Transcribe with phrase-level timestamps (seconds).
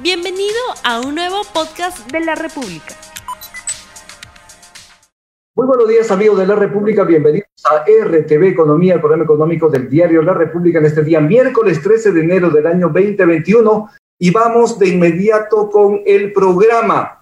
[0.00, 2.94] Bienvenido a un nuevo podcast de la República.
[5.56, 9.90] Muy buenos días amigos de la República, bienvenidos a RTV Economía, el programa económico del
[9.90, 13.90] diario La República en este día, miércoles 13 de enero del año 2021
[14.20, 17.20] y vamos de inmediato con el programa.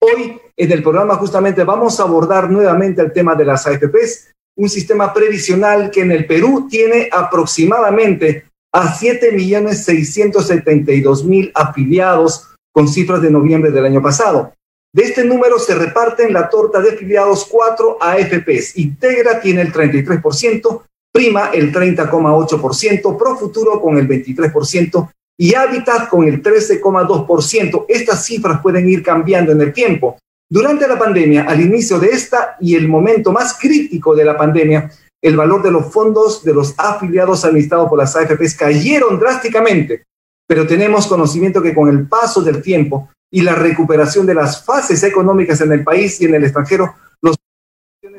[0.00, 4.68] Hoy en el programa justamente vamos a abordar nuevamente el tema de las AFPs, un
[4.68, 13.70] sistema previsional que en el Perú tiene aproximadamente a 7.672.000 afiliados con cifras de noviembre
[13.70, 14.54] del año pasado.
[14.94, 18.78] De este número se reparten la torta de afiliados cuatro AFPs.
[18.78, 26.42] Integra tiene el 33%, Prima el 30,8%, Profuturo con el 23% y Habitat con el
[26.42, 27.84] 13,2%.
[27.88, 30.18] Estas cifras pueden ir cambiando en el tiempo.
[30.50, 34.90] Durante la pandemia, al inicio de esta y el momento más crítico de la pandemia,
[35.22, 40.04] el valor de los fondos de los afiliados administrados por las AFPs cayeron drásticamente,
[40.48, 45.02] pero tenemos conocimiento que con el paso del tiempo y la recuperación de las fases
[45.04, 47.36] económicas en el país y en el extranjero, los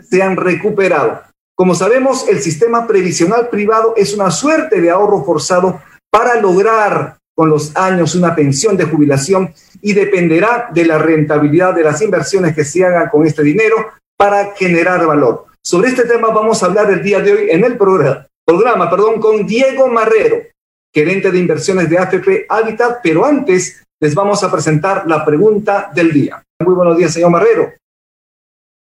[0.09, 1.21] se han recuperado.
[1.55, 7.49] Como sabemos, el sistema previsional privado es una suerte de ahorro forzado para lograr con
[7.49, 12.63] los años una pensión de jubilación y dependerá de la rentabilidad de las inversiones que
[12.63, 13.75] se hagan con este dinero
[14.17, 15.52] para generar valor.
[15.73, 19.19] Sobre este tema vamos a hablar el día de hoy en el programa, programa perdón,
[19.19, 20.37] con Diego Marrero,
[20.93, 26.13] gerente de inversiones de AFP Habitat, pero antes les vamos a presentar la pregunta del
[26.13, 26.43] día.
[26.63, 27.73] Muy buenos días, señor Marrero.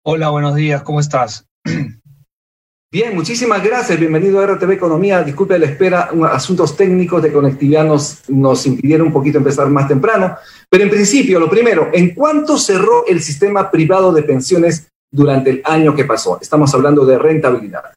[0.05, 1.47] Hola, buenos días, ¿cómo estás?
[2.93, 3.99] Bien, muchísimas gracias.
[3.99, 5.23] Bienvenido a RTV Economía.
[5.23, 10.37] Disculpe la espera, asuntos técnicos de conectividad nos, nos impidieron un poquito empezar más temprano.
[10.69, 15.63] Pero en principio, lo primero, ¿en cuánto cerró el sistema privado de pensiones durante el
[15.65, 16.39] año que pasó.
[16.41, 17.95] Estamos hablando de rentabilidad.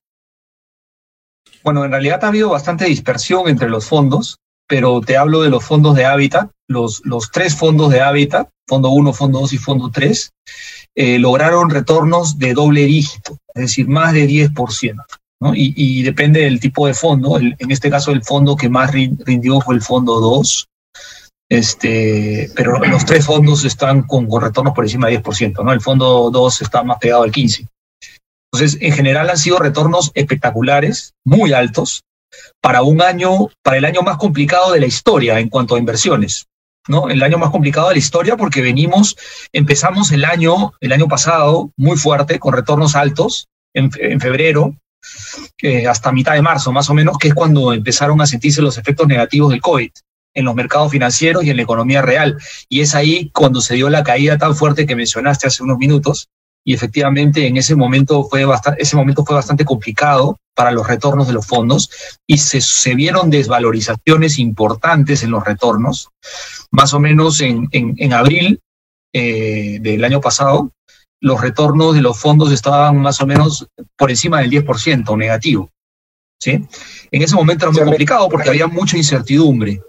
[1.63, 5.63] Bueno, en realidad ha habido bastante dispersión entre los fondos, pero te hablo de los
[5.63, 6.49] fondos de hábitat.
[6.67, 10.29] Los, los tres fondos de hábitat, fondo 1, fondo 2 y fondo 3,
[10.95, 15.03] eh, lograron retornos de doble dígito, es decir, más de 10%.
[15.41, 15.55] ¿no?
[15.55, 17.39] Y, y, depende del tipo de fondo.
[17.39, 20.67] En este caso, el fondo que más rindió fue el fondo 2,
[21.49, 25.73] este, pero los tres fondos están con, con, retornos por encima del 10%, ¿no?
[25.73, 27.67] El fondo 2 está más pegado al 15%.
[28.51, 32.03] Entonces, en general han sido retornos espectaculares, muy altos,
[32.61, 36.47] para un año, para el año más complicado de la historia en cuanto a inversiones,
[36.87, 37.09] ¿no?
[37.09, 39.15] El año más complicado de la historia porque venimos,
[39.51, 44.75] empezamos el año, el año pasado muy fuerte, con retornos altos, en, en febrero,
[45.61, 48.77] eh, hasta mitad de marzo más o menos, que es cuando empezaron a sentirse los
[48.77, 49.91] efectos negativos del COVID
[50.33, 52.37] en los mercados financieros y en la economía real.
[52.67, 56.29] Y es ahí cuando se dio la caída tan fuerte que mencionaste hace unos minutos.
[56.65, 61.25] Y efectivamente en ese momento fue bastante, ese momento fue bastante complicado para los retornos
[61.27, 61.89] de los fondos
[62.27, 66.09] y se, se vieron desvalorizaciones importantes en los retornos.
[66.71, 68.59] Más o menos en, en, en abril
[69.13, 70.71] eh, del año pasado,
[71.21, 73.67] los retornos de los fondos estaban más o menos
[73.97, 75.69] por encima del 10% negativo.
[76.39, 76.51] ¿sí?
[77.11, 79.81] En ese momento era muy complicado porque había mucha incertidumbre.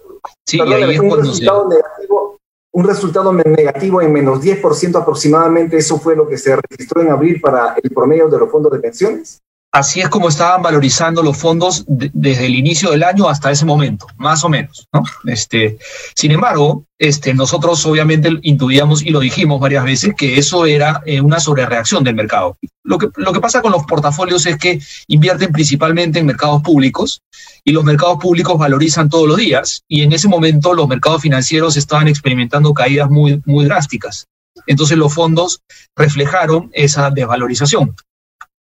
[0.47, 1.76] Sí, Perdón, y ahí es un, resultado se...
[1.76, 2.38] negativo,
[2.72, 7.41] un resultado negativo en menos 10% aproximadamente, ¿eso fue lo que se registró en abril
[7.41, 9.41] para el promedio de los fondos de pensiones?
[9.72, 13.64] Así es como estaban valorizando los fondos de, desde el inicio del año hasta ese
[13.64, 14.88] momento, más o menos.
[14.92, 15.04] ¿no?
[15.26, 15.78] Este,
[16.16, 21.20] sin embargo, este, nosotros obviamente intuíamos y lo dijimos varias veces que eso era eh,
[21.20, 22.58] una sobrereacción del mercado.
[22.82, 27.22] Lo que, lo que pasa con los portafolios es que invierten principalmente en mercados públicos
[27.64, 31.76] y los mercados públicos valorizan todos los días y en ese momento los mercados financieros
[31.76, 34.26] estaban experimentando caídas muy, muy drásticas.
[34.66, 35.60] Entonces los fondos
[35.97, 37.94] reflejaron esa desvalorización.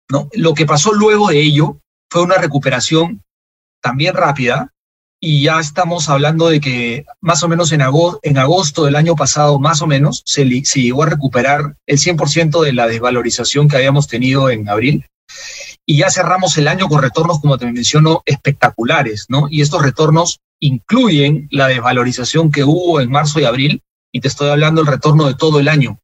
[0.08, 0.28] ¿No?
[0.32, 1.78] Lo que pasó luego de ello
[2.10, 3.22] fue una recuperación
[3.80, 4.72] también rápida
[5.20, 9.80] y ya estamos hablando de que más o menos en agosto, del año pasado, más
[9.80, 14.50] o menos, se, se llegó a recuperar el 100% de la desvalorización que habíamos tenido
[14.50, 15.06] en abril
[15.86, 19.46] y ya cerramos el año con retornos, como te menciono, espectaculares, ¿no?
[19.50, 23.82] Y estos retornos incluyen la desvalorización que hubo en marzo y abril,
[24.12, 25.98] y te estoy hablando del retorno de todo el año,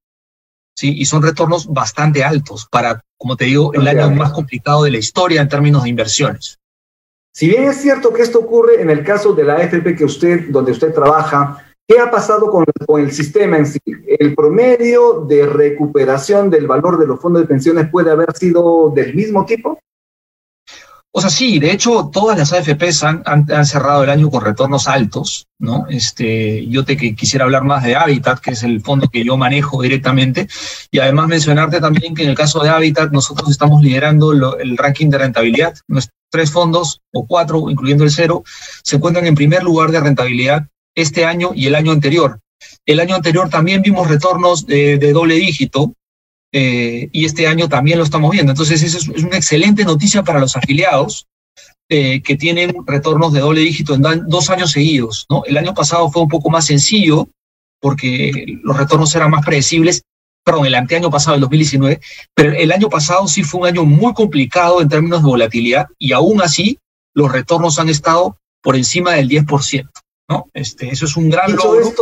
[0.79, 0.95] ¿sí?
[0.97, 4.99] Y son retornos bastante altos para, como te digo, el año más complicado de la
[4.99, 6.61] historia en términos de inversiones.
[7.35, 10.51] Si bien es cierto que esto ocurre en el caso de la AFP que usted,
[10.51, 13.81] donde usted trabaja, ¿qué ha pasado con, con el sistema en sí?
[14.07, 19.17] ¿El promedio de recuperación del valor de los fondos de pensiones puede haber sido del
[19.17, 19.81] mismo tipo?
[21.11, 24.87] O sea, sí, de hecho, todas las AFPs han, han, cerrado el año con retornos
[24.89, 25.87] altos, ¿no?
[25.89, 29.83] Este, yo te quisiera hablar más de Habitat, que es el fondo que yo manejo
[29.83, 30.49] directamente,
[30.91, 35.09] y además mencionarte también que en el caso de Habitat nosotros estamos liderando el ranking
[35.09, 35.75] de rentabilidad.
[35.89, 38.45] Nuestros tres fondos, o cuatro, incluyendo el cero,
[38.83, 42.41] se encuentran en primer lugar de rentabilidad este año y el año anterior.
[42.85, 45.95] El año anterior también vimos retornos de, doble dígito
[46.53, 48.53] eh, y este año también lo estamos viendo.
[48.53, 51.27] Entonces, eso es, una excelente noticia para los afiliados
[51.89, 55.27] eh, que tienen retornos de doble dígito en dos años seguidos.
[55.29, 55.43] ¿no?
[55.45, 57.29] El año pasado fue un poco más sencillo
[57.81, 60.03] porque los retornos eran más predecibles,
[60.45, 62.01] perdón, el anteaño pasado, el 2019,
[62.35, 66.13] pero el año pasado sí fue un año muy complicado en términos de volatilidad y
[66.13, 66.79] aún así
[67.15, 69.89] los retornos han estado por encima del 10%.
[70.29, 70.49] ¿no?
[70.55, 71.93] Este, eso es un gran logro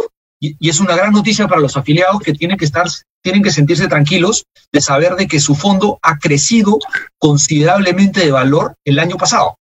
[0.40, 2.86] y, es una gran noticia para los afiliados que tienen que estar,
[3.22, 6.78] tienen que sentirse tranquilos de saber de que su fondo ha crecido
[7.18, 9.56] considerablemente de valor el año pasado.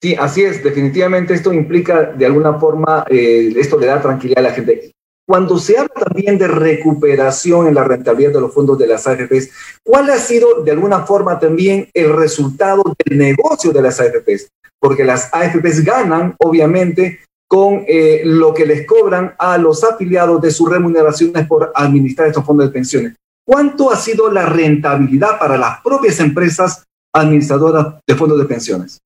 [0.00, 0.62] Sí, así es.
[0.62, 4.92] Definitivamente esto implica de alguna forma, eh, esto le da tranquilidad a la gente.
[5.26, 9.50] Cuando se habla también de recuperación en la rentabilidad de los fondos de las AFPs,
[9.82, 14.48] ¿cuál ha sido de alguna forma también el resultado del negocio de las AFPs?
[14.78, 17.20] Porque las AFPs ganan, obviamente,
[17.56, 22.44] con eh, lo que les cobran a los afiliados de sus remuneraciones por administrar estos
[22.44, 23.14] fondos de pensiones.
[23.46, 28.98] ¿Cuánto ha sido la rentabilidad para las propias empresas administradoras de fondos de pensiones?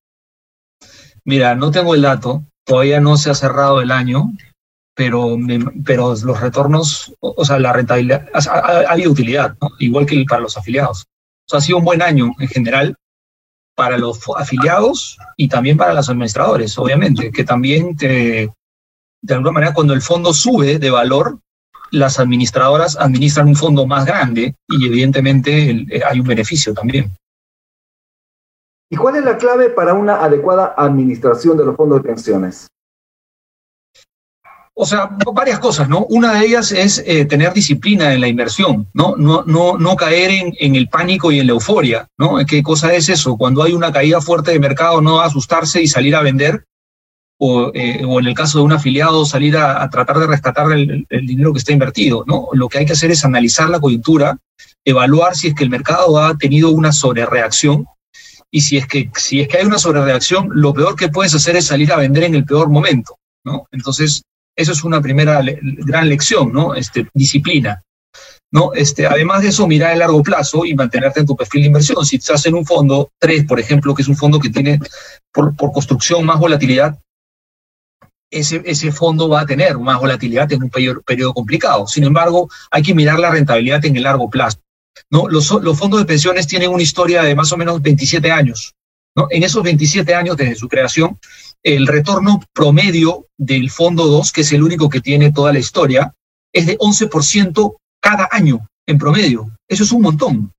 [1.25, 4.32] Mira, no tengo el dato, todavía no se ha cerrado el año,
[4.96, 5.37] pero,
[5.85, 11.06] pero los retornos, o sea, la rentabilidad, ha, habido utilidad, igual que para los afiliados.
[11.53, 12.96] Ha sido un buen año en general
[13.81, 18.53] para los afiliados y también para los administradores, obviamente, que también te,
[19.23, 21.38] de alguna manera cuando el fondo sube de valor,
[21.91, 27.11] las administradoras administran un fondo más grande y evidentemente eh, hay un beneficio también.
[28.91, 32.67] ¿Y cuál es la clave para una adecuada administración de los fondos de pensiones?
[34.82, 36.06] O sea, varias cosas, ¿no?
[36.09, 39.15] Una de ellas es eh, tener disciplina en la inversión, ¿no?
[39.15, 42.38] No, no, no caer en, en, el pánico y en la euforia, ¿no?
[42.47, 43.37] ¿Qué cosa es eso?
[43.37, 46.65] Cuando hay una caída fuerte de mercado, no asustarse y salir a vender,
[47.38, 51.06] o, eh, o en el caso de un afiliado, salir a, tratar de rescatar el,
[51.11, 52.49] el, dinero que está invertido, ¿no?
[52.55, 54.38] Lo que hay que hacer es analizar la coyuntura,
[54.82, 57.85] evaluar si es que el mercado ha tenido una sobrereacción
[58.50, 61.56] y si es que, si es que hay una sobrereacción, lo peor que puedes hacer
[61.56, 63.67] es salir a vender en el peor momento, ¿no?
[63.73, 64.23] Entonces,
[64.60, 66.74] eso es una primera gran lección, ¿no?
[66.74, 67.82] Este, disciplina.
[68.52, 68.72] ¿no?
[68.74, 72.04] Este, además de eso, mirar a largo plazo y mantenerte en tu perfil de inversión.
[72.04, 74.80] Si estás en un fondo 3, por ejemplo, que es un fondo que tiene
[75.32, 76.98] por, por construcción más volatilidad,
[78.30, 81.86] ese, ese, fondo va a tener más volatilidad en un periodo, complicado.
[81.86, 84.58] Sin embargo, hay que mirar la rentabilidad en el largo plazo.
[85.10, 85.28] ¿no?
[85.28, 88.74] Los, los fondos de pensiones tienen una historia de más o menos 27 años.
[89.31, 91.19] En esos 27 años desde su creación,
[91.62, 96.14] el retorno promedio del fondo 2, que es el único que tiene toda la historia,
[96.52, 99.50] es de 11% cada año en promedio.
[99.69, 100.52] Eso es un montón.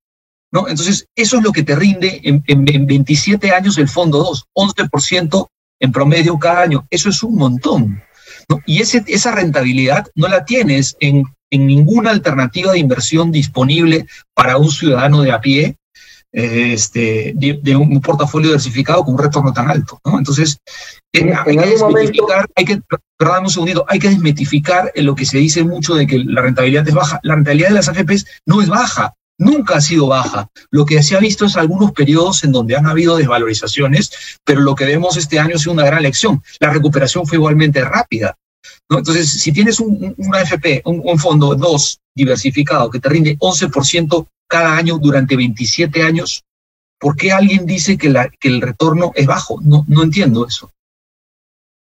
[0.51, 0.67] ¿no?
[0.67, 5.47] Entonces, eso es lo que te rinde en, en, 27 años el fondo 2, 11%
[5.79, 6.85] en promedio cada año.
[6.89, 8.03] Eso es un montón.
[8.65, 14.71] Y esa rentabilidad no la tienes en en ninguna alternativa de inversión disponible para un
[14.71, 15.75] ciudadano de a pie
[16.31, 19.99] este, de, un portafolio diversificado con un retorno tan alto.
[20.05, 20.17] ¿no?
[20.17, 20.57] Entonces,
[21.13, 22.81] eh, hay, que desmitificar, hay que,
[23.17, 26.87] perdón un segundito, hay que desmitificar lo que se dice mucho de que la rentabilidad
[26.87, 27.19] es baja.
[27.23, 30.47] La rentabilidad de las AFPs no es baja, nunca ha sido baja.
[30.69, 34.75] Lo que se ha visto es algunos periodos en donde han habido desvalorizaciones, pero lo
[34.75, 36.41] que vemos este año ha sido una gran lección.
[36.59, 38.37] La recuperación fue igualmente rápida.
[38.89, 44.75] Entonces, si tienes un, una AFP, un, fondo 2 diversificado que te rinde 11% cada
[44.75, 46.43] año durante 27 años,
[46.99, 49.59] ¿por qué alguien dice que, la, que el retorno es bajo?
[49.61, 50.69] No, no entiendo eso.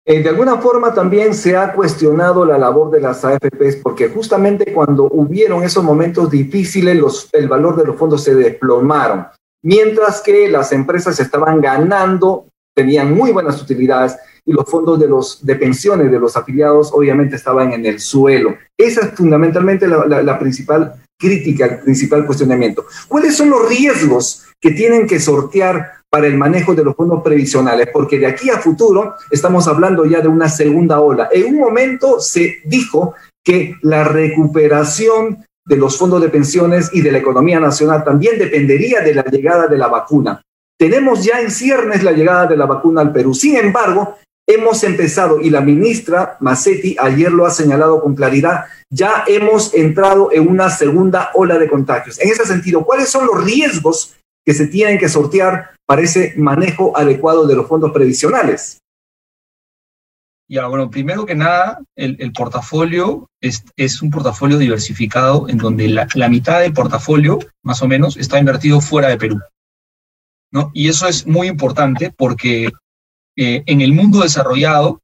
[0.05, 4.73] Eh, de alguna forma también se ha cuestionado la labor de las AFPs porque justamente
[4.73, 9.27] cuando hubieron esos momentos difíciles, los, el valor de los fondos se desplomaron,
[9.63, 15.45] mientras que las empresas estaban ganando, tenían muy buenas utilidades y los fondos de, los,
[15.45, 18.55] de pensiones de los afiliados obviamente estaban en el suelo.
[18.77, 22.85] Esa es fundamentalmente la, la, principal crítica, el principal cuestionamiento.
[23.07, 27.89] ¿Cuáles son los riesgos que tienen que sortear para el manejo de los fondos previsionales?
[27.91, 31.29] Porque de aquí a futuro estamos hablando ya de una segunda ola.
[31.31, 37.11] En un momento se dijo que la recuperación de los fondos de pensiones y de
[37.11, 40.41] la economía nacional también dependería de la llegada de la vacuna.
[40.79, 43.33] Tenemos ya en ciernes la llegada de la vacuna al Perú.
[43.33, 44.15] Sin embargo,
[44.49, 50.31] hemos empezado, y la ministra Massetti ayer lo ha señalado con claridad, ya hemos entrado
[50.33, 52.19] en una segunda ola de contagios.
[52.19, 56.97] En ese sentido, ¿cuáles son los riesgos que se tienen que sortear para ese manejo
[56.97, 58.79] adecuado de los fondos previsionales?
[60.49, 66.07] Ya, bueno, primero que nada, el, portafolio es, es, un portafolio diversificado en donde la,
[66.15, 69.39] la, mitad del portafolio, más o menos, está invertido fuera de Perú.
[70.51, 70.71] ¿no?
[70.73, 72.71] Y eso es muy importante porque
[73.41, 74.99] eh, en el mundo desarrollado,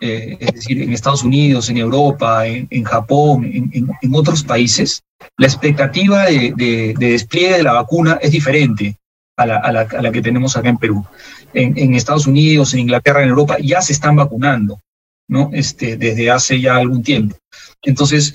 [0.00, 5.04] eh, es decir, en Estados Unidos, en Europa, en, Japón, en, otros países,
[5.38, 8.96] la expectativa de, despliegue de la vacuna es diferente
[9.36, 11.06] a la, que tenemos acá en Perú.
[11.54, 14.80] En, Estados Unidos, en Inglaterra, en Europa, ya se están vacunando,
[15.28, 15.50] ¿no?
[15.52, 17.36] Este, desde hace ya algún tiempo.
[17.80, 18.34] Entonces,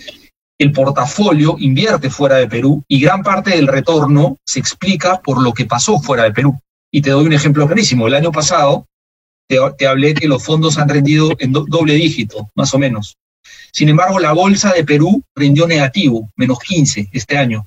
[0.57, 5.53] el portafolio invierte fuera de Perú y gran parte del retorno se explica por lo
[5.53, 6.57] que pasó fuera de Perú.
[6.89, 8.07] Y te doy un ejemplo clarísimo.
[8.07, 8.85] El año pasado
[9.47, 13.17] te, hablé que los fondos han rendido en doble dígito, más o menos.
[13.71, 17.65] Sin embargo, la bolsa de Perú rindió negativo, menos 15 este año.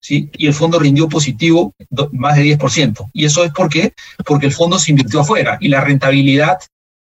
[0.00, 0.30] ¿sí?
[0.36, 1.74] Y el fondo rindió positivo
[2.12, 3.10] más de 10%.
[3.12, 3.92] Y eso es porque,
[4.24, 6.58] porque el fondo se invirtió afuera y la rentabilidad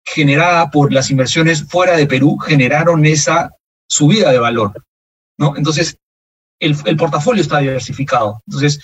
[0.04, 3.54] generada por las inversiones fuera de Perú generaron esa
[3.88, 4.84] subida de valor.
[5.38, 5.56] ¿no?
[5.56, 5.96] Entonces,
[6.60, 8.42] el, el portafolio está diversificado.
[8.46, 8.80] Entonces,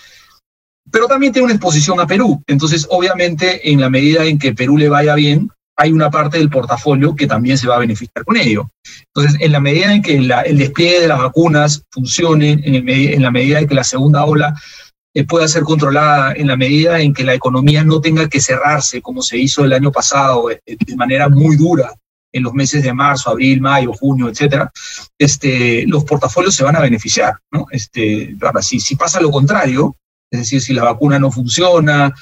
[0.91, 2.43] pero también tiene una exposición a Perú.
[2.47, 6.51] Entonces, obviamente, en la medida en que Perú le vaya bien, hay una parte del
[6.51, 8.69] portafolio que también se va a beneficiar con ello.
[9.15, 13.61] Entonces, en la medida en que el despliegue de las vacunas funcione, en, la medida
[13.61, 14.61] en que la segunda ola
[15.15, 19.01] eh, pueda ser controlada, en la medida en que la economía no tenga que cerrarse
[19.01, 21.95] como se hizo el año pasado eh, de manera muy dura
[22.33, 24.71] en los meses de marzo, abril, mayo, junio, etcétera,
[25.17, 27.67] este, los portafolios se van a beneficiar, ¿no?
[27.71, 29.97] Este, ahora, si, si pasa lo contrario,
[30.31, 32.15] es decir, si la vacuna no funciona,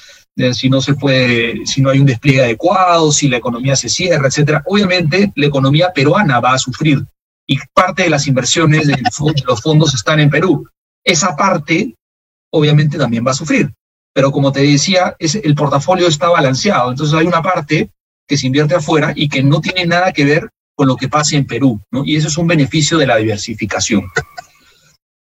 [0.53, 4.27] si no se puede, si no hay un despliegue adecuado, si la economía se cierra,
[4.27, 4.63] etcétera.
[4.65, 7.03] Obviamente, la economía peruana va a sufrir
[7.47, 9.01] y parte de las inversiones de
[9.45, 10.67] los fondos están en Perú.
[11.03, 11.95] Esa parte,
[12.51, 13.73] obviamente, también va a sufrir.
[14.13, 16.91] Pero como te decía, el portafolio está balanceado.
[16.91, 17.91] Entonces hay una parte
[18.27, 21.37] que se invierte afuera y que no tiene nada que ver con lo que pase
[21.37, 21.81] en Perú.
[21.91, 22.03] ¿no?
[22.05, 24.03] Y eso es un beneficio de la diversificación.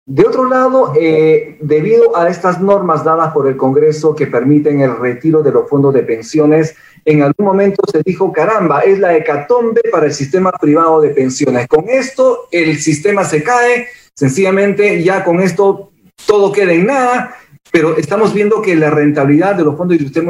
[0.06, 4.98] De otro lado, eh, debido a estas normas dadas por el Congreso que permiten el
[4.98, 9.82] retiro de los fondos de pensiones, en algún momento se dijo, caramba, es la hecatombe
[9.90, 11.68] para el sistema privado de pensiones.
[11.70, 15.92] Con esto el sistema se cae, sencillamente ya con esto
[16.28, 17.36] todo queda en nada,
[17.72, 20.24] pero estamos viendo que la rentabilidad de los fondos, y usted,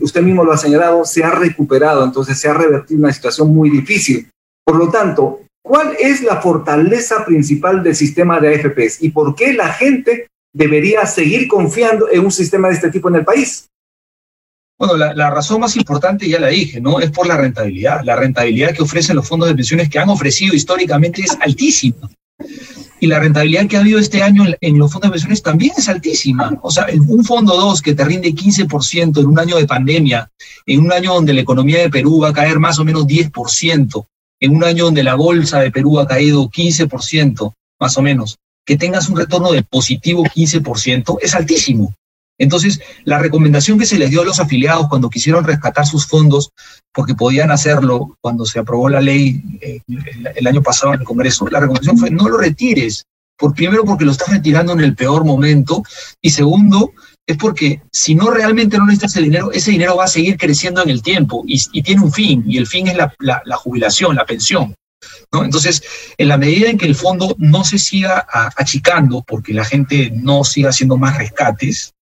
[0.00, 3.70] usted mismo lo ha señalado, se ha recuperado, entonces se ha revertido una situación muy
[3.70, 4.28] difícil.
[4.64, 9.52] Por lo tanto, ¿Cuál es la fortaleza principal del sistema de AFPs y por qué
[9.52, 13.68] la gente debería seguir confiando en un sistema de este tipo en el país?
[14.78, 17.00] Bueno, la, razón más importante ya la dije, ¿no?
[17.00, 18.00] Es por la rentabilidad.
[18.02, 22.10] La rentabilidad que ofrecen los fondos de pensiones que han ofrecido históricamente es altísima.
[22.98, 25.86] Y la rentabilidad que ha habido este año en, los fondos de pensiones también es
[25.90, 26.58] altísima.
[26.62, 30.30] O sea, un fondo 2 que te rinde 15% en un año de pandemia,
[30.64, 34.06] en un año donde la economía de Perú va a caer más o menos 10%,
[34.40, 38.76] en un año donde la bolsa de Perú ha caído 15%, más o menos, que
[38.76, 41.94] tengas un retorno de positivo 15% es altísimo.
[42.38, 46.50] Entonces, la recomendación que se les dio a los afiliados cuando quisieron rescatar sus fondos,
[46.94, 49.80] porque podían hacerlo cuando se aprobó la ley eh,
[50.34, 53.04] el, año pasado en el Congreso, la recomendación fue no lo retires,
[53.36, 55.82] por, primero porque lo estás retirando en el peor momento
[56.22, 56.92] y segundo
[57.30, 60.82] es porque si no realmente no necesitas el dinero, ese dinero va a seguir creciendo
[60.82, 64.74] en el tiempo y, tiene un fin, y el fin es la, jubilación, la pensión.
[65.32, 65.44] ¿no?
[65.44, 65.82] Entonces,
[66.18, 70.44] en la medida en que el fondo no se siga achicando, porque la gente no
[70.44, 71.94] siga haciendo más rescates,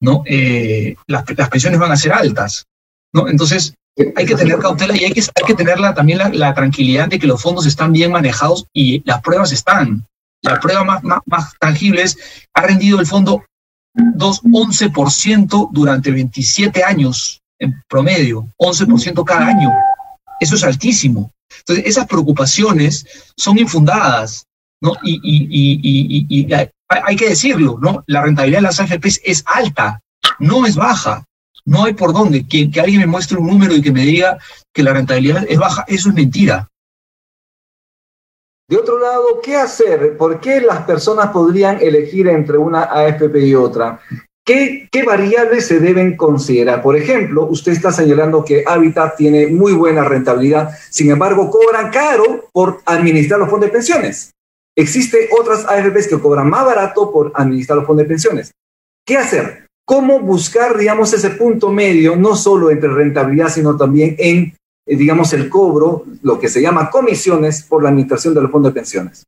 [0.00, 0.22] ¿no?
[0.26, 2.66] Eh, las, pensiones van a ser altas.
[3.12, 3.28] ¿no?
[3.28, 3.74] Entonces,
[4.16, 7.26] hay que tener cautela y hay que, hay que tener también la, tranquilidad de que
[7.26, 10.06] los fondos están bien manejados y las pruebas están.
[10.42, 12.18] La prueba más, más, más tangible es,
[12.52, 13.44] ha rendido el fondo
[13.94, 19.72] 11% durante 27 años en promedio, 11% cada año.
[20.40, 21.30] Eso es altísimo.
[21.60, 24.46] Entonces, esas preocupaciones son infundadas,
[24.80, 24.94] ¿no?
[25.02, 26.52] Y, y,
[26.88, 28.04] hay, que decirlo, ¿no?
[28.06, 30.00] La rentabilidad de las AFPs es alta,
[30.38, 31.24] no es baja.
[31.66, 32.46] No hay por dónde.
[32.46, 34.38] Que alguien me muestre un número y que me diga
[34.74, 36.68] que la rentabilidad es baja, eso es mentira.
[38.68, 40.16] De otro lado, ¿qué hacer?
[40.16, 44.00] ¿Por qué las personas podrían elegir entre una AFP y otra?
[44.46, 46.82] ¿Qué, ¿Qué, variables se deben considerar?
[46.82, 52.48] Por ejemplo, usted está señalando que Habitat tiene muy buena rentabilidad, sin embargo, cobran caro
[52.52, 54.32] por administrar los fondos de pensiones.
[54.76, 58.52] Existen otras AFPs que cobran más barato por administrar los fondos de pensiones.
[59.06, 59.66] ¿Qué hacer?
[59.86, 64.54] ¿Cómo buscar, digamos, ese punto medio, no solo entre rentabilidad, sino también en
[64.86, 68.80] digamos, el cobro, lo que se llama comisiones por la administración de los fondos de
[68.80, 69.24] pensiones.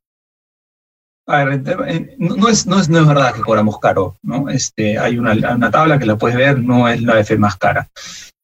[1.29, 4.47] A ver, eh, no es, no, es, no es verdad que cobramos caro, ¿no?
[4.47, 7.89] Este, hay una, una tabla que la puedes ver, no es la AFP más cara.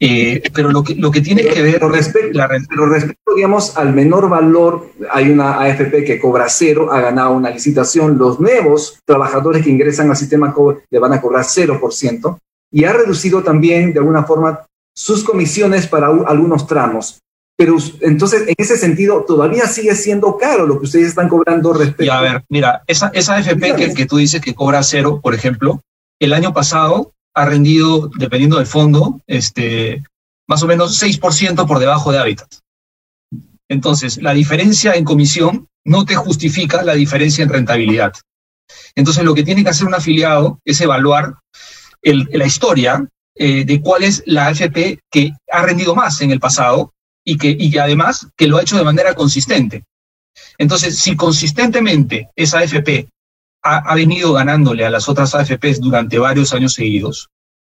[0.05, 1.75] Eh, pero lo que, lo que tiene que ver...
[1.75, 6.91] Pero respecto, la, pero respecto, digamos, al menor valor, hay una AFP que cobra cero,
[6.91, 10.53] ha ganado una licitación, los nuevos trabajadores que ingresan al sistema
[10.89, 12.37] le van a cobrar 0%,
[12.69, 14.65] y ha reducido también, de alguna forma,
[14.95, 17.19] sus comisiones para algunos tramos.
[17.57, 22.03] pero entonces en ese sentido todavía sigue siendo caro lo que ustedes están cobrando respecto.
[22.03, 25.33] Y a ver, mira, esa, esa AFP que, que, tú dices que cobra cero, por
[25.33, 25.81] ejemplo,
[26.19, 30.03] el año pasado ha rendido, dependiendo del fondo, este,
[30.47, 32.53] más o menos 6% por debajo de Habitat.
[33.69, 38.13] Entonces, la diferencia en comisión no te justifica la diferencia en rentabilidad.
[38.95, 41.35] Entonces, lo que tiene que hacer un afiliado es evaluar
[42.03, 46.93] la historia eh, de cuál es la AFP que ha rendido más en el pasado
[47.25, 49.83] y que, además que lo ha hecho de manera consistente.
[50.57, 53.09] Entonces, si consistentemente esa AFP
[53.63, 57.29] ha, ha, venido ganándole a las otras AFPs durante varios años seguidos,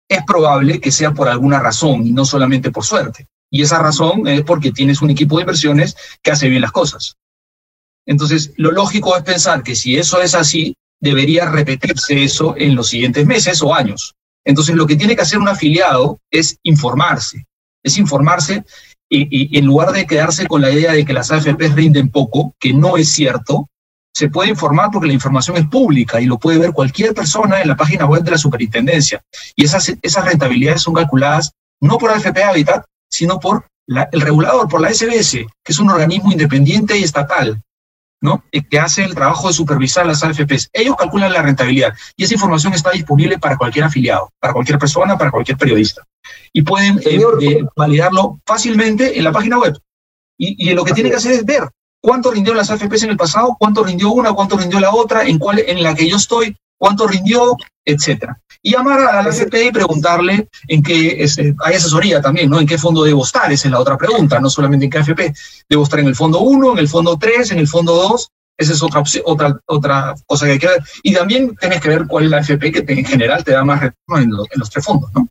[0.09, 3.29] es probable que sea por alguna razón y no solamente por suerte.
[3.51, 7.17] Y esa razón es porque tienes un equipo de inversiones que hace bien las cosas.
[8.07, 12.89] Entonces, lo lógico es pensar que si eso es así, debería repetirse eso en los
[12.89, 14.15] siguientes meses o años.
[14.45, 17.47] Entonces, lo que tiene que hacer un afiliado es informarse,
[17.83, 18.65] es informarse
[19.09, 22.73] y, en lugar de quedarse con la idea de que las AFPs rinden poco, que
[22.73, 23.69] no es cierto,
[24.13, 27.69] se puede informar porque la información es pública y lo puede ver cualquier persona en
[27.69, 29.23] la página web de la superintendencia.
[29.57, 34.81] Y esas, esas rentabilidades son calculadas no por AFP Habitat, sino por el regulador, por
[34.81, 35.33] la SBS,
[35.63, 37.61] que es un organismo independiente y estatal,
[38.21, 38.45] ¿no?
[38.71, 40.71] que hace el trabajo de supervisar las AFPs.
[40.73, 45.19] Ellos calculan la rentabilidad y esa información está disponible para cualquier afiliado, para cualquier persona,
[45.19, 46.03] para cualquier periodista.
[46.53, 49.79] Y pueden eh, eh, validarlo fácilmente en la página web.
[50.39, 51.69] Y, y lo que tienen que hacer es ver
[52.01, 55.39] cuánto rindió las AFPs en el pasado, cuánto rindió una, cuánto rindió la otra, en
[55.39, 58.41] cuál, en la que yo estoy, cuánto rindió, etcétera.
[58.63, 62.59] Y llamar a la AFP y preguntarle en qué, este, hay asesoría también, ¿no?
[62.59, 65.35] En qué fondo debo estar, esa es la otra pregunta, no solamente en qué AFP.
[65.69, 68.73] Debo estar en el fondo 1, en el fondo 3, en el fondo 2, esa
[68.73, 70.83] es otra, otra, otra cosa que hay que ver.
[71.03, 73.81] Y también tienes que ver cuál es la AFP que en general te da más
[73.81, 75.29] retorno en, en los tres fondos, ¿no?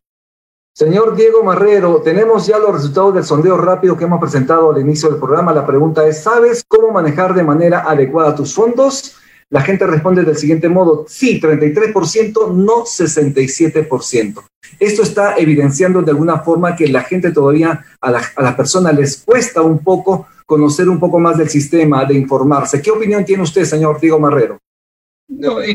[0.76, 5.10] Señor Diego Marrero, tenemos ya los resultados del sondeo rápido que hemos presentado al inicio
[5.10, 5.54] del programa.
[5.54, 9.18] La pregunta es, ¿sabes cómo manejar de manera adecuada tus fondos?
[9.50, 14.44] La gente responde del siguiente modo, sí, 33%, no 67%.
[14.80, 18.96] Esto está evidenciando de alguna forma que la gente todavía, a, la, a las personas
[18.96, 22.82] les cuesta un poco conocer un poco más del sistema, de informarse.
[22.82, 24.60] ¿Qué opinión tiene usted, señor Diego Marrero?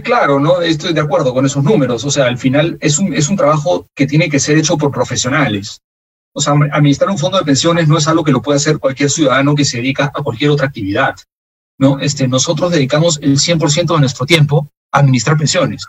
[0.02, 2.04] Claro, no estoy de acuerdo con esos números.
[2.04, 4.90] O sea, al final es un, es un trabajo que tiene que ser hecho por
[4.90, 5.80] profesionales.
[6.34, 9.10] O sea, administrar un fondo de pensiones no es algo que lo pueda hacer cualquier
[9.10, 11.16] ciudadano que se dedica a cualquier otra actividad.
[11.78, 11.98] ¿No?
[12.00, 15.86] Este, nosotros dedicamos el 100% de nuestro tiempo a administrar pensiones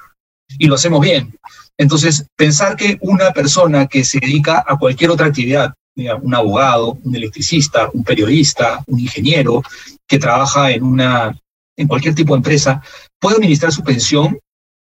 [0.58, 1.38] y lo hacemos bien.
[1.78, 7.16] Entonces, pensar que una persona que se dedica a cualquier otra actividad, un abogado, un
[7.16, 9.62] electricista, un periodista, un ingeniero,
[10.08, 11.38] que trabaja en, una,
[11.78, 12.82] en cualquier tipo de empresa,
[13.20, 14.40] puede administrar su pensión,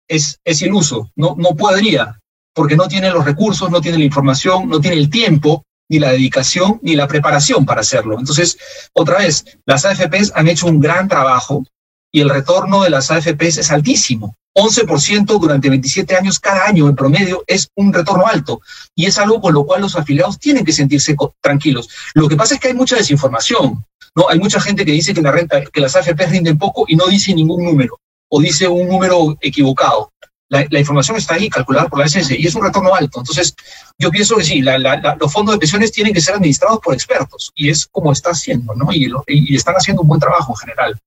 [0.08, 2.20] es, es iluso, no, no podría,
[2.54, 6.12] porque no tiene los recursos, no tiene la información, no tiene el tiempo ni la
[6.12, 8.18] dedicación, ni la preparación para hacerlo.
[8.18, 8.58] Entonces,
[8.94, 11.66] otra vez, las AFPs han hecho un gran trabajo
[12.14, 14.34] y el retorno de las AFPs es altísimo.
[14.56, 18.62] 11% durante 27 años cada año en promedio es un retorno alto
[18.96, 21.90] y es algo con lo cual los afiliados tienen que sentirse tranquilos.
[22.14, 24.30] Lo que pasa es que hay mucha desinformación, ¿no?
[24.30, 27.08] Hay mucha gente que dice que la renta que las AFPs rinden poco y no
[27.08, 28.00] dice ningún número
[28.30, 30.14] o dice un número equivocado
[30.52, 33.20] la, información está ahí calculada por la SS y es un retorno alto.
[33.20, 33.56] Entonces,
[33.98, 37.70] yo pienso que sí, los fondos de pensiones tienen que ser administrados por expertos y
[37.70, 38.92] es como está haciendo, ¿no?
[38.92, 41.00] Y, y están haciendo un buen trabajo en general.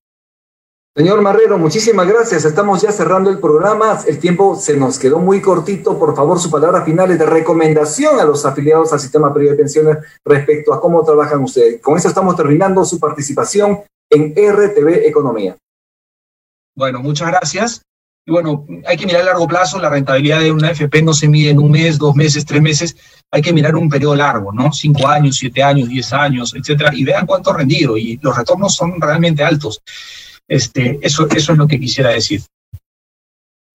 [0.96, 2.44] Señor Marrero, muchísimas gracias.
[2.44, 4.00] Estamos ya cerrando el programa.
[4.06, 5.98] El tiempo se nos quedó muy cortito.
[5.98, 9.62] Por favor, su palabra final es de recomendación a los afiliados al sistema privado de
[9.62, 11.82] pensiones respecto a cómo trabajan ustedes.
[11.82, 15.56] Con eso estamos terminando su participación en RTV Economía.
[16.76, 17.82] Bueno, muchas gracias.
[18.26, 21.28] Y bueno, hay que mirar a largo plazo, la rentabilidad de una FP no se
[21.28, 22.96] mide en un mes, dos meses, tres meses,
[23.30, 24.72] hay que mirar un periodo largo, ¿no?
[24.72, 28.74] Cinco años, siete años, diez años, etcétera, y vean cuánto ha rendido, y los retornos
[28.74, 29.82] son realmente altos.
[30.48, 32.40] Este, eso, eso es lo que quisiera decir.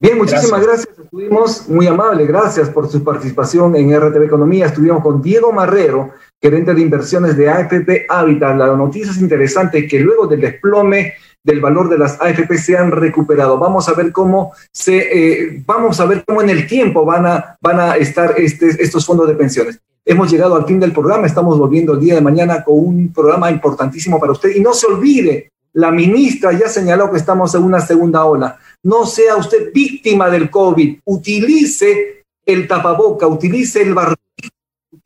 [0.01, 0.85] Bien, muchísimas gracias.
[0.85, 1.05] gracias.
[1.05, 2.25] Estuvimos muy amables.
[2.25, 4.67] Gracias por su participación en RTV Economía.
[4.67, 8.55] Estuvimos con Diego Marrero, gerente de inversiones de AFP Habitat.
[8.55, 11.15] La noticia es interesante que luego del desplome
[11.49, 13.57] del valor de las AFP se han recuperado.
[13.57, 17.57] Vamos a ver cómo se, eh, vamos a ver cómo en el tiempo van a,
[17.59, 19.79] van a estar este, estos fondos de pensiones.
[20.05, 23.49] Hemos llegado al fin del programa, estamos volviendo el día de mañana con un programa
[23.49, 24.55] importantísimo para usted.
[24.55, 28.59] Y no se olvide, la ministra ya señaló que estamos en una segunda ola.
[28.83, 34.15] No sea usted víctima del COVID, utilice el tapaboca, utilice el barrio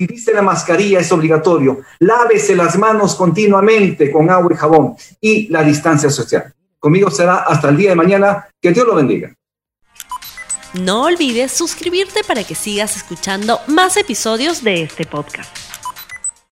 [0.03, 1.81] utilice la mascarilla, es obligatorio.
[1.99, 6.53] Lávese las manos continuamente con agua y jabón y la distancia social.
[6.79, 8.47] Conmigo será hasta el día de mañana.
[8.61, 9.33] Que Dios lo bendiga.
[10.73, 15.72] No olvides suscribirte para que sigas escuchando más episodios de este podcast.